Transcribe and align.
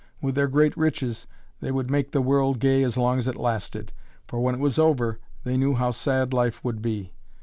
With 0.19 0.33
their 0.33 0.47
great 0.47 0.75
riches, 0.75 1.27
they 1.59 1.71
would 1.71 1.91
make 1.91 2.09
the 2.09 2.23
world 2.23 2.57
gay 2.57 2.81
as 2.81 2.97
long 2.97 3.19
as 3.19 3.27
it 3.27 3.35
lasted, 3.35 3.91
for 4.27 4.39
when 4.39 4.55
it 4.55 4.59
was 4.59 4.79
over 4.79 5.19
they 5.43 5.57
knew 5.57 5.75
how 5.75 5.91
sad 5.91 6.33
life 6.33 6.63
would 6.63 6.81
be. 6.81 7.13